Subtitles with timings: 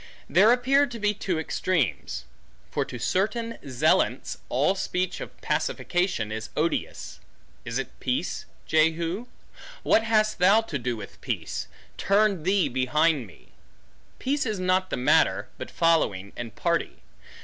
[0.27, 2.25] There appear to be two extremes.
[2.71, 7.19] For to certain zealants, all speech of pacification is odious.
[7.65, 9.27] Is it peace, Jehu,?
[9.83, 11.67] What hast thou to do with peace?
[11.99, 13.49] turn thee behind me.
[14.17, 17.03] Peace is not the matter, but following, and party.